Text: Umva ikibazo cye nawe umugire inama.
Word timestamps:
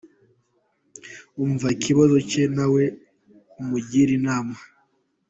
Umva 1.43 1.67
ikibazo 1.75 2.17
cye 2.29 2.43
nawe 2.55 2.83
umugire 3.61 4.11
inama. 4.19 4.57